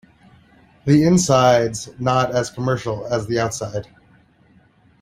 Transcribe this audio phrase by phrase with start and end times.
[0.85, 3.85] The inside's not as commercial as the outside.